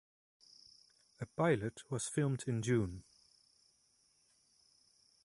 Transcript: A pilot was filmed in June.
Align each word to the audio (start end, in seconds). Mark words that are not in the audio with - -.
A 1.19 1.27
pilot 1.27 1.83
was 1.91 2.07
filmed 2.07 2.45
in 2.47 2.63
June. 2.63 3.03